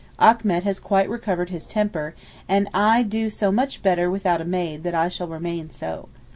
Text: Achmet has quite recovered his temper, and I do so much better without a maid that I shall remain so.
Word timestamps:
Achmet 0.19 0.63
has 0.63 0.79
quite 0.79 1.07
recovered 1.11 1.51
his 1.51 1.67
temper, 1.67 2.15
and 2.49 2.67
I 2.73 3.03
do 3.03 3.29
so 3.29 3.51
much 3.51 3.83
better 3.83 4.09
without 4.09 4.41
a 4.41 4.45
maid 4.45 4.81
that 4.81 4.95
I 4.95 5.09
shall 5.09 5.27
remain 5.27 5.69
so. 5.69 6.09